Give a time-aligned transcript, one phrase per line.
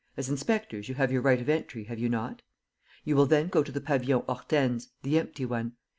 [0.17, 2.41] As inspectors, you have your right of entry, have you not?
[3.03, 5.73] You will then go to the Pavillon Hortense, the empty one.